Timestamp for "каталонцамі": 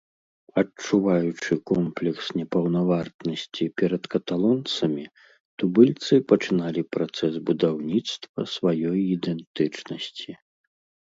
4.15-5.05